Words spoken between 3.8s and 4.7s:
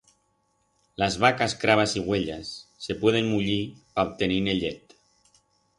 pa obtenir-ne